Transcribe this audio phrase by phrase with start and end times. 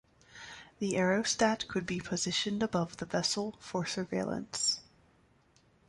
[0.79, 4.79] The aerostat could be positioned above the vessel for surveillance.